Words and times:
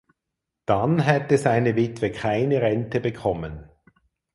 Dann 0.65 0.97
hätte 0.97 1.37
seine 1.37 1.75
Witwe 1.75 2.11
keine 2.11 2.59
Rente 2.63 2.99
bekommen. 2.99 3.69